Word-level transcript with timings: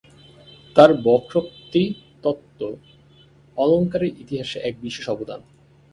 তাঁর 0.75 0.91
বক্রোক্তিতত্ত্ব 1.03 2.61
অলঙ্কারের 3.57 4.11
ইতিহাসে 4.19 4.57
এক 4.59 4.75
বিশেষ 4.81 5.05
অবদান। 5.09 5.41